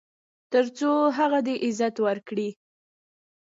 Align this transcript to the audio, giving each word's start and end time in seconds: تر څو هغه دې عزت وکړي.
تر 0.51 0.65
څو 0.77 0.91
هغه 1.17 1.39
دې 1.47 1.55
عزت 1.65 1.95
وکړي. 2.05 2.49